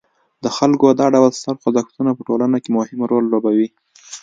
[0.43, 3.67] د خلکو دا ډول ستر خوځښتونه په ټولنه کې مهم رول لوبوي.